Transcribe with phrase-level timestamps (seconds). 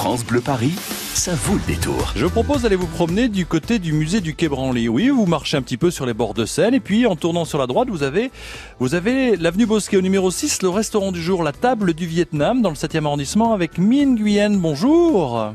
[0.00, 0.72] France Bleu Paris,
[1.12, 2.14] ça vaut le détour.
[2.16, 4.88] Je propose d'aller vous promener du côté du musée du Quai Branly.
[4.88, 7.44] Oui, vous marchez un petit peu sur les bords de Seine et puis en tournant
[7.44, 8.30] sur la droite, vous avez,
[8.78, 12.62] vous avez l'avenue Bosquet au numéro 6, le restaurant du jour, la table du Vietnam
[12.62, 14.56] dans le 7e arrondissement avec Minh Nguyen.
[14.56, 15.52] Bonjour.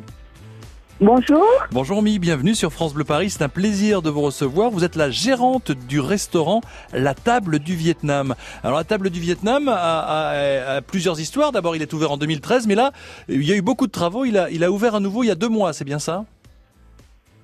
[1.01, 1.43] Bonjour.
[1.71, 3.29] Bonjour Mi, bienvenue sur France Bleu Paris.
[3.29, 4.69] C'est un plaisir de vous recevoir.
[4.69, 6.61] Vous êtes la gérante du restaurant
[6.93, 8.33] La Table du Vietnam.
[8.63, 11.51] Alors la Table du Vietnam a, plusieurs histoires.
[11.51, 12.91] D'abord, il est ouvert en 2013, mais là,
[13.27, 14.23] il y a eu beaucoup de travaux.
[14.23, 16.23] Il a, il a ouvert à nouveau il y a deux mois, c'est bien ça?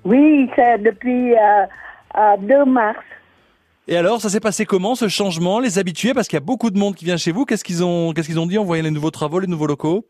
[0.06, 3.00] Oui, c'est depuis euh, 2 euh, mars.
[3.86, 5.60] Et alors, ça s'est passé comment ce changement?
[5.60, 7.44] Les habitués, parce qu'il y a beaucoup de monde qui vient chez vous.
[7.44, 10.06] Qu'est-ce qu'ils ont, qu'est-ce qu'ils ont dit en voyant les nouveaux travaux, les nouveaux locaux?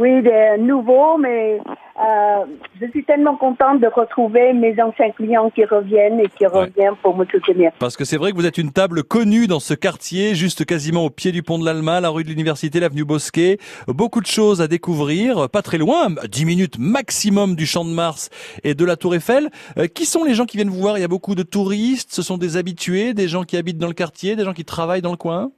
[0.00, 2.44] Oui, des nouveaux, mais euh,
[2.80, 7.14] je suis tellement contente de retrouver mes anciens clients qui reviennent et qui reviennent pour
[7.14, 7.70] me soutenir.
[7.78, 11.04] Parce que c'est vrai que vous êtes une table connue dans ce quartier, juste quasiment
[11.04, 13.58] au pied du pont de l'Alma, la rue de l'Université, l'avenue Bosquet.
[13.88, 18.30] Beaucoup de choses à découvrir, pas très loin, 10 minutes maximum du Champ de Mars
[18.64, 19.50] et de la Tour Eiffel.
[19.76, 20.96] Euh, qui sont les gens qui viennent vous voir?
[20.96, 23.86] Il y a beaucoup de touristes, ce sont des habitués, des gens qui habitent dans
[23.86, 25.50] le quartier, des gens qui travaillent dans le coin?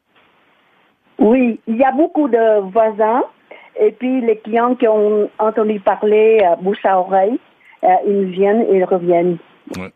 [1.21, 3.23] Oui, il y a beaucoup de voisins.
[3.81, 7.39] Et puis les clients qui ont entendu parler euh, bouche à oreille,
[7.85, 9.39] euh, ils viennent et ils reviennent.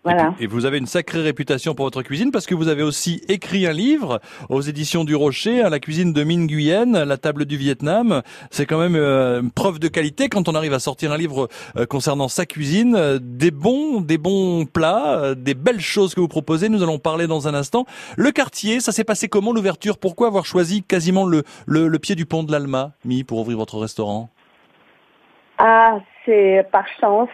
[0.04, 0.34] Voilà.
[0.40, 3.66] Et, vous avez une sacrée réputation pour votre cuisine parce que vous avez aussi écrit
[3.66, 8.22] un livre aux éditions du Rocher, la cuisine de Nguyen, la table du Vietnam.
[8.50, 11.48] C'est quand même euh, une preuve de qualité quand on arrive à sortir un livre
[11.76, 16.28] euh, concernant sa cuisine, euh, des bons, des bons plats, des belles choses que vous
[16.28, 16.68] proposez.
[16.68, 17.86] Nous allons parler dans un instant.
[18.16, 19.98] Le quartier, ça s'est passé comment l'ouverture?
[19.98, 23.58] Pourquoi avoir choisi quasiment le, le, le pied du pont de l'Alma, mis pour ouvrir
[23.58, 24.30] votre restaurant?
[25.58, 27.28] Ah, c'est par chance.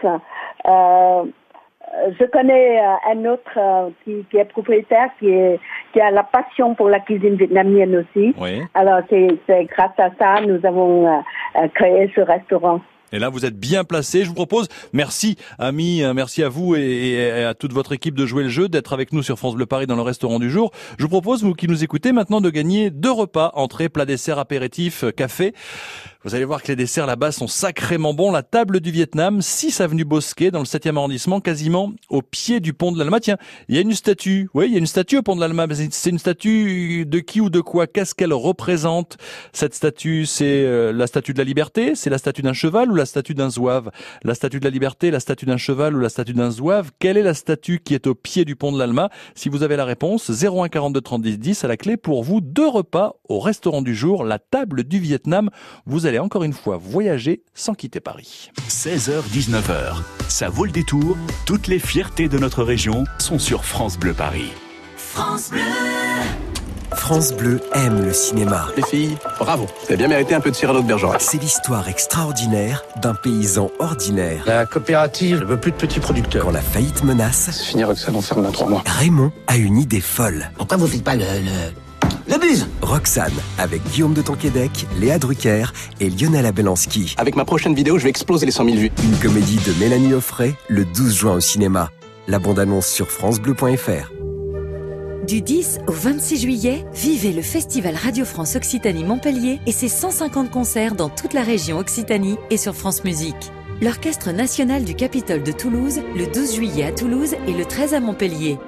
[1.95, 5.61] Euh, je connais euh, un autre euh, qui, qui, est propriétaire, qui, est,
[5.93, 8.34] qui a la passion pour la cuisine vietnamienne aussi.
[8.39, 8.62] Oui.
[8.75, 11.23] Alors, c'est grâce à ça nous avons
[11.75, 12.81] créé ce restaurant.
[13.15, 14.23] Et là, vous êtes bien placé.
[14.23, 18.45] Je vous propose, merci amis, merci à vous et, à toute votre équipe de jouer
[18.45, 20.71] le jeu, d'être avec nous sur France Bleu Paris dans le restaurant du jour.
[20.99, 24.39] Je vous propose, vous qui nous écoutez maintenant, de gagner deux repas, entrée, plat, dessert,
[24.39, 25.53] apéritif, café.
[26.25, 28.31] Vous allez voir que les desserts là-bas sont sacrément bons.
[28.31, 32.72] La table du Vietnam, 6 avenue Bosquet, dans le 7e arrondissement, quasiment au pied du
[32.72, 33.19] pont de l'Alma.
[33.19, 33.38] Tiens,
[33.69, 34.49] il y a une statue.
[34.55, 35.66] Oui, il y a une statue au pont de l'Alma.
[35.91, 37.88] C'est une statue de qui ou de quoi?
[37.88, 39.16] Qu'est-ce qu'elle représente?
[39.53, 41.97] Cette statue, c'est euh, la statue de la liberté?
[41.97, 43.91] C'est la statue d'un cheval ou la statue d'un zouave?
[44.22, 46.93] La statue de la liberté, la statue d'un cheval ou la statue d'un zouave?
[47.00, 49.10] Quelle est la statue qui est au pied du pont de l'Alma?
[49.34, 52.41] Si vous avez la réponse, 01 42 30 10 10 à la clé pour vous.
[52.41, 55.50] Deux repas au restaurant du jour, la table du Vietnam.
[56.19, 58.50] Encore une fois voyager sans quitter Paris.
[58.69, 61.17] 16h-19h, ça vaut le détour.
[61.47, 64.53] Toutes les fiertés de notre région sont sur France Bleu Paris.
[64.97, 65.61] France Bleu
[66.95, 68.69] France Bleu aime le cinéma.
[68.77, 69.65] Les filles, bravo.
[69.65, 71.21] Vous avez bien mérité un peu de Cyrano de Bergerac.
[71.21, 74.45] C'est l'histoire extraordinaire d'un paysan ordinaire.
[74.47, 76.45] La coopérative ne veut plus de petits producteurs.
[76.45, 77.51] Quand la faillite menace...
[77.51, 78.83] C'est fini, Roxane, on ferme dans trois mois.
[78.87, 80.51] Raymond a une idée folle.
[80.56, 81.25] Pourquoi vous faites pas le...
[81.25, 81.72] Le
[82.81, 85.66] Roxane, avec Guillaume de Tonquédec, Léa Drucker
[86.00, 87.15] et Lionel Abelanski.
[87.19, 88.93] Avec ma prochaine vidéo, je vais exploser les 100 000 vues.
[89.04, 91.91] Une comédie de Mélanie Offray, le 12 juin au cinéma.
[92.28, 94.12] La bande-annonce sur francebleu.fr.
[95.26, 100.50] Du 10 au 26 juillet, vivez le Festival Radio France Occitanie Montpellier et ses 150
[100.50, 103.53] concerts dans toute la région Occitanie et sur France Musique.
[103.82, 108.00] L'Orchestre national du Capitole de Toulouse, le 12 juillet à Toulouse et le 13 à
[108.00, 108.59] Montpellier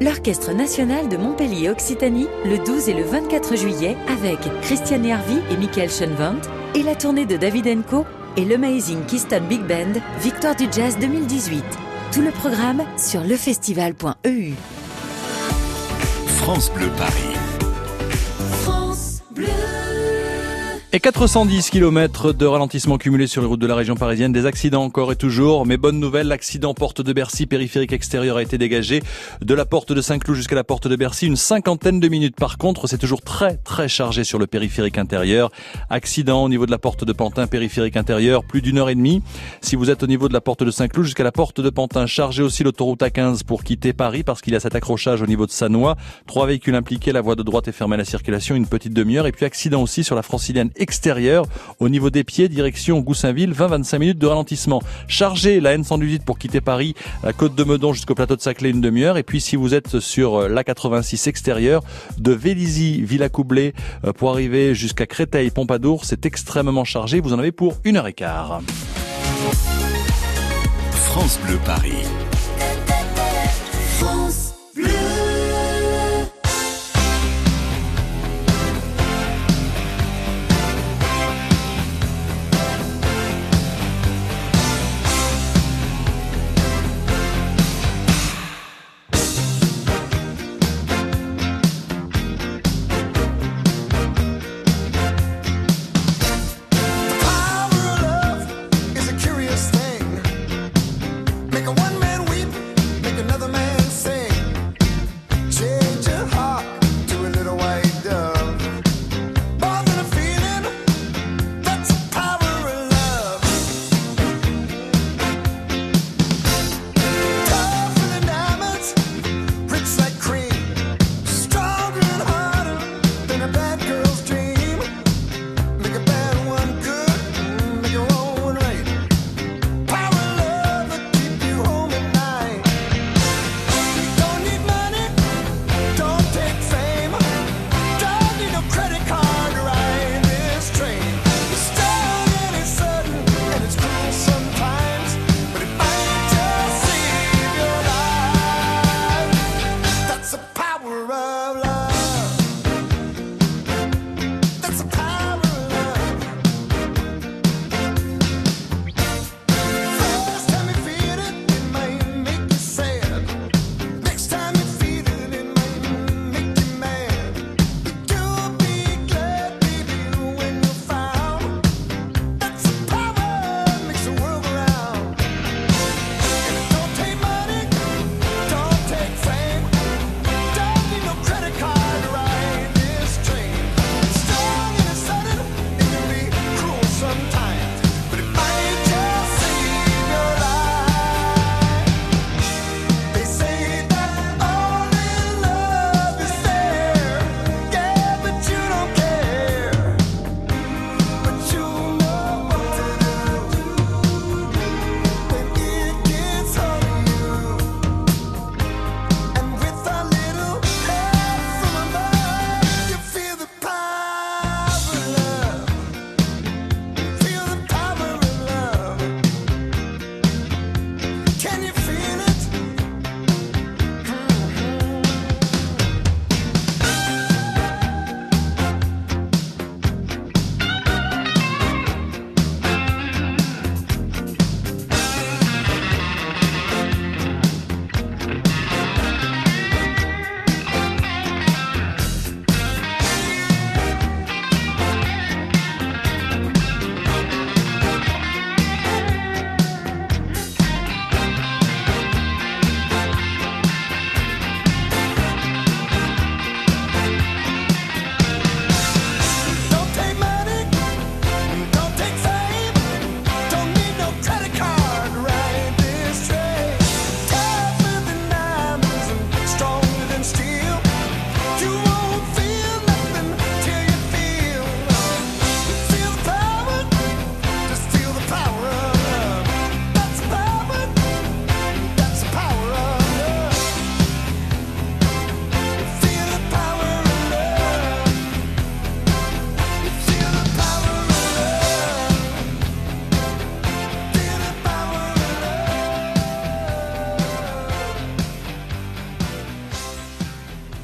[0.00, 5.90] l'Orchestre national de Montpellier-Occitanie le 12 et le 24 juillet avec Christiane Hervy et Michael
[5.90, 8.06] Schoenwandt et la tournée de David Co
[8.36, 11.62] et l'Amazing Keystone Big Band Victoire du Jazz 2018.
[12.12, 14.54] Tout le programme sur lefestival.eu.
[16.38, 17.39] France Bleu Paris.
[20.92, 24.32] Et 410 km de ralentissement cumulé sur les routes de la région parisienne.
[24.32, 25.64] Des accidents encore et toujours.
[25.64, 29.00] Mais bonne nouvelle, l'accident porte de Bercy, périphérique extérieur a été dégagé.
[29.40, 32.34] De la porte de Saint-Cloud jusqu'à la porte de Bercy, une cinquantaine de minutes.
[32.34, 35.52] Par contre, c'est toujours très très chargé sur le périphérique intérieur.
[35.90, 39.22] Accident au niveau de la porte de Pantin, périphérique intérieur, plus d'une heure et demie.
[39.60, 42.06] Si vous êtes au niveau de la porte de Saint-Cloud jusqu'à la porte de Pantin,
[42.06, 45.46] chargez aussi l'autoroute A15 pour quitter Paris parce qu'il y a cet accrochage au niveau
[45.46, 45.94] de Sanois.
[46.26, 49.28] Trois véhicules impliqués, la voie de droite est fermée à la circulation, une petite demi-heure.
[49.28, 51.46] Et puis accident aussi sur la francilienne extérieur
[51.78, 54.82] au niveau des pieds, direction Goussainville, 20-25 minutes de ralentissement.
[55.08, 58.80] Chargez la N118 pour quitter Paris, la côte de Meudon jusqu'au plateau de Saclay, une
[58.80, 59.16] demi-heure.
[59.16, 61.82] Et puis si vous êtes sur euh, l'A86 extérieur,
[62.18, 63.74] de Vélizy, Villacoublay,
[64.04, 67.20] euh, pour arriver jusqu'à Créteil, Pompadour, c'est extrêmement chargé.
[67.20, 68.60] Vous en avez pour une heure et quart.
[70.92, 72.04] France Bleu Paris.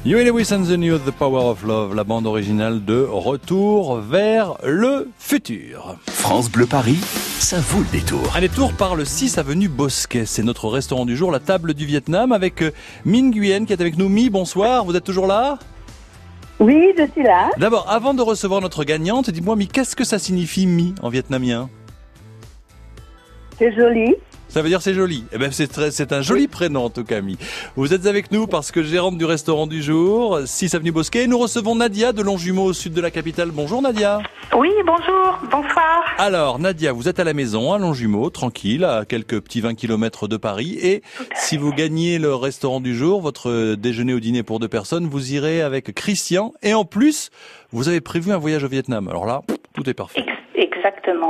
[0.07, 4.53] Huey Lewis and the New, The Power of Love, la bande originale de Retour vers
[4.63, 5.97] le futur.
[6.07, 8.33] France Bleu Paris, ça vaut le détour.
[8.33, 10.25] Un détour par le 6 avenue Bosquet.
[10.25, 12.71] C'est notre restaurant du jour, la table du Vietnam, avec euh,
[13.03, 14.07] Minh Nguyen qui est avec nous.
[14.07, 15.59] Mi, bonsoir, vous êtes toujours là?
[16.61, 17.49] Oui, je suis là.
[17.57, 21.69] D'abord, avant de recevoir notre gagnante, dis-moi, Mi, qu'est-ce que ça signifie Mi en vietnamien?
[23.59, 24.15] C'est joli.
[24.49, 25.25] Ça veut dire c'est joli.
[25.33, 27.37] Eh ben c'est très, c'est un joli prénom en tout cas, Mi.
[27.75, 31.27] Vous êtes avec nous parce que gérante du restaurant du jour, 6 avenue Bosquet.
[31.27, 33.51] Nous recevons Nadia de Longjumeau au sud de la capitale.
[33.51, 34.19] Bonjour Nadia.
[34.57, 36.05] Oui, bonjour, bonsoir.
[36.17, 40.27] Alors Nadia, vous êtes à la maison à Longjumeau, tranquille, à quelques petits 20 km
[40.27, 40.77] de Paris.
[40.81, 41.03] Et
[41.35, 45.33] si vous gagnez le restaurant du jour, votre déjeuner ou dîner pour deux personnes, vous
[45.33, 46.53] irez avec Christian.
[46.63, 47.29] Et en plus,
[47.71, 49.07] vous avez prévu un voyage au Vietnam.
[49.09, 49.41] Alors là,
[49.73, 50.21] tout est parfait.
[50.21, 50.36] Exactement.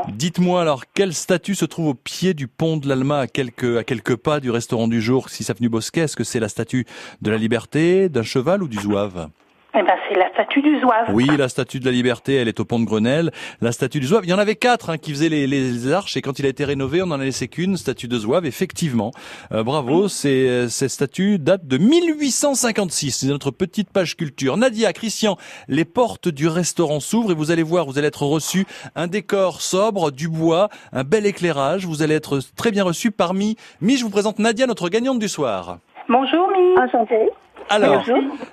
[0.10, 3.84] Dites-moi alors, quel statut se trouve au pied du pont de l'Alma à quelques, à
[3.84, 6.02] quelques pas du restaurant du jour, si avenue Bosquet?
[6.02, 6.86] Est-ce que c'est la statue
[7.22, 9.30] de la liberté, d'un cheval ou du zouave?
[9.76, 11.14] Eh ben, c'est la statue du zouave.
[11.14, 13.32] Oui, la statue de la liberté, elle est au pont de Grenelle.
[13.62, 16.18] La statue du zouave, il y en avait quatre hein, qui faisaient les, les, arches
[16.18, 19.12] et quand il a été rénové, on en a laissé qu'une, statue de zouave, effectivement.
[19.52, 23.12] Euh, bravo, c'est, cette statue date de 1856.
[23.12, 24.58] C'est notre petite page culture.
[24.58, 28.66] Nadia, Christian, les portes du restaurant s'ouvrent et vous allez voir, vous allez être reçu
[28.96, 31.86] un décor sobre, du bois, un bel éclairage.
[31.86, 33.58] Vous allez être très bien reçu parmi...
[33.82, 35.78] Mi, je vous présente Nadia, notre gagnante du soir.
[36.10, 36.80] Bonjour Mi.
[36.82, 37.30] Enchantée.
[37.70, 38.04] Alors,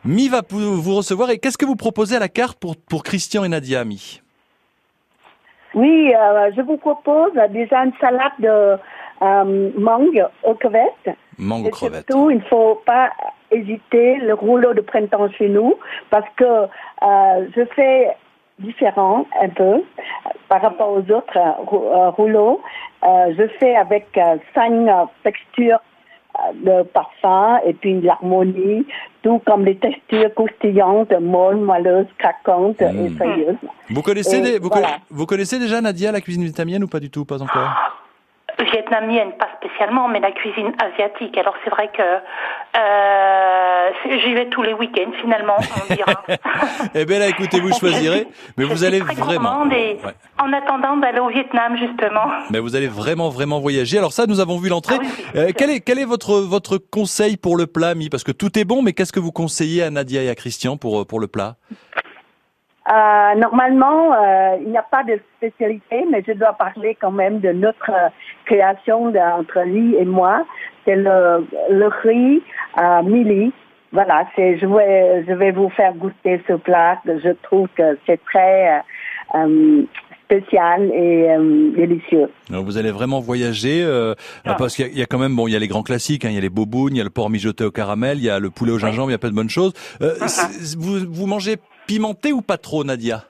[0.04, 3.44] Mi va vous recevoir et qu'est-ce que vous proposez à la carte pour, pour Christian
[3.44, 4.20] et Nadia, Mi?
[5.74, 8.76] Oui, euh, je vous propose déjà une salade de
[9.22, 11.16] euh, mangue aux crevettes.
[11.36, 12.06] Mangue aux crevettes.
[12.08, 13.10] Surtout, il ne faut pas
[13.50, 15.74] hésiter le rouleau de printemps chez nous
[16.10, 18.16] parce que euh, je fais
[18.60, 19.82] différent un peu
[20.48, 21.38] par rapport aux autres
[22.16, 22.62] rouleaux.
[23.02, 24.06] je fais avec
[24.54, 24.72] cinq
[25.24, 25.80] textures
[26.54, 28.86] de parfum et puis l'harmonie,
[29.22, 33.16] tout comme les textures croustillantes, molles, moelleuses, craquantes et hmm.
[33.16, 33.56] soyeuses.
[33.90, 34.70] Vous connaissez, vous,
[35.10, 38.03] vous, connaissez déjà Nadia la cuisine vietnamienne ou pas du tout, pas encore?
[38.62, 41.36] Vietnamienne, pas spécialement, mais la cuisine asiatique.
[41.36, 43.90] Alors c'est vrai que euh,
[44.22, 46.24] j'y vais tous les week-ends finalement, on dira.
[46.94, 49.66] eh bien là, écoutez, vous choisirez, mais vous allez vraiment.
[50.38, 52.26] En attendant d'aller au Vietnam justement.
[52.50, 53.98] Mais vous allez vraiment vraiment voyager.
[53.98, 54.96] Alors ça, nous avons vu l'entrée.
[55.00, 58.08] Ah euh, quel est quel est votre votre conseil pour le plat, Mi?
[58.08, 60.76] Parce que tout est bon, mais qu'est-ce que vous conseillez à Nadia et à Christian
[60.76, 61.56] pour pour le plat?
[62.92, 67.40] Euh, normalement, euh, il n'y a pas de spécialité, mais je dois parler quand même
[67.40, 67.90] de notre
[68.44, 70.44] création entre lui et moi.
[70.84, 72.42] C'est le, le riz
[72.76, 73.52] à mili.
[73.92, 77.00] Voilà, c'est je vais je vais vous faire goûter ce plat.
[77.06, 78.82] Je trouve que c'est très
[79.34, 79.82] euh,
[80.24, 81.28] spécial et
[81.76, 82.28] délicieux.
[82.50, 83.86] vous allez vraiment voyager
[84.44, 84.54] ah.
[84.58, 86.34] parce qu'il y, a quand même bon il y a les grands classiques hein, il
[86.34, 88.38] y a les bobounes, il y a le porc mijoté au caramel, il y a
[88.40, 89.72] le poulet au gingembre, il y a plein de bonnes choses.
[90.00, 90.76] Uh-huh.
[90.76, 93.24] vous vous mangez Pimenté ou pas trop, Nadia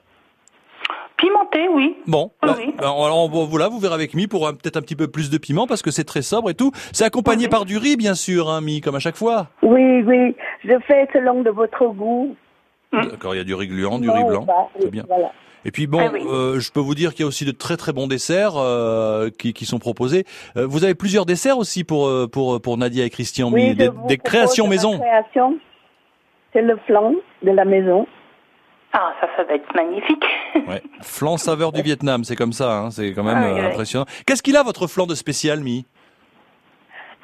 [1.16, 1.96] Pimenté, oui.
[2.06, 5.30] Bon, bah, bah, alors voilà, vous verrez avec Mi pour peut-être un petit peu plus
[5.30, 6.72] de piment parce que c'est très sobre et tout.
[6.92, 9.48] C'est accompagné par du riz, bien sûr, hein, Mi, comme à chaque fois.
[9.62, 10.34] Oui, oui,
[10.64, 12.36] je fais selon de votre goût.
[12.92, 15.04] D'accord, il y a du riz gluant, du riz blanc, bah, c'est bien.
[15.64, 17.78] Et puis bon, ah euh, je peux vous dire qu'il y a aussi de très
[17.78, 20.24] très bons desserts euh, qui, qui, sont proposés.
[20.56, 24.18] Euh, vous avez plusieurs desserts aussi pour pour pour Nadia et Christian, oui, des, des
[24.18, 24.98] créations maison.
[24.98, 25.58] Création,
[26.52, 28.06] c'est le flan de la maison.
[28.96, 30.24] Ah, ça, ça va être magnifique.
[30.68, 30.80] ouais.
[31.02, 34.06] Flan saveur du Vietnam, c'est comme ça, hein, c'est quand même ah euh, impressionnant.
[34.24, 35.84] Qu'est-ce qu'il a votre flan de spécial, Mi?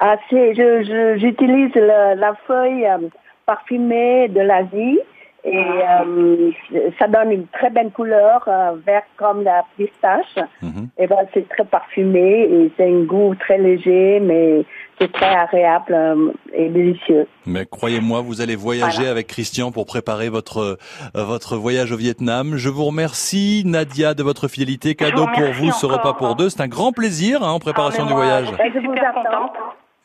[0.01, 2.97] Ah, c'est, je, j'utilise la feuille euh,
[3.45, 4.99] parfumée de l'Asie
[5.43, 6.51] et euh,
[6.99, 10.37] ça donne une très belle couleur, euh, vert comme la pistache.
[10.61, 10.89] Mhm.
[10.99, 14.63] Et ben c'est très parfumé et c'est un goût très léger, mais
[14.99, 17.27] c'est très agréable euh, et délicieux.
[17.47, 20.77] Mais croyez-moi, vous allez voyager avec Christian pour préparer votre euh,
[21.15, 22.57] votre voyage au Vietnam.
[22.57, 24.93] Je vous remercie Nadia de votre fidélité.
[24.93, 26.49] Cadeau pour vous, ce repas pour deux.
[26.49, 28.51] C'est un grand plaisir hein, en préparation ah, du voyage.
[28.73, 29.51] je vous attends.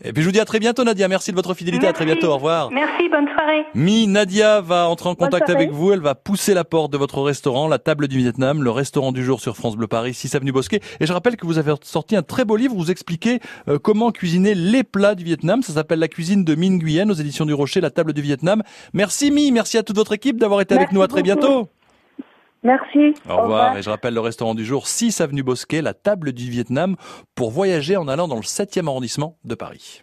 [0.04, 2.04] Et puis je vous dis à très bientôt Nadia, merci de votre fidélité, à très
[2.04, 2.70] bientôt, au revoir.
[2.70, 3.64] Merci, bonne soirée.
[3.74, 7.22] Mi, Nadia va entrer en contact avec vous, elle va pousser la porte de votre
[7.22, 10.52] restaurant, la table du Vietnam, le restaurant du jour sur France Bleu Paris, 6 avenue
[10.52, 10.80] Bosquet.
[11.00, 14.10] Et je rappelle que vous avez sorti un très beau livre, vous expliquez euh, comment
[14.10, 17.54] cuisiner les plats du Vietnam, ça s'appelle La cuisine de Minh Nguyen aux éditions du
[17.54, 18.62] Rocher, la table du Vietnam.
[18.92, 21.68] Merci Mi, merci à toute votre équipe d'avoir été avec nous, à très bientôt.
[22.62, 23.14] Merci.
[23.28, 23.76] Au, revoir.
[23.76, 26.96] Et je rappelle le restaurant du jour, 6 avenue Bosquet, la table du Vietnam,
[27.34, 30.02] pour voyager en allant dans le 7e arrondissement de Paris.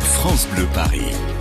[0.00, 1.33] France Bleu Paris.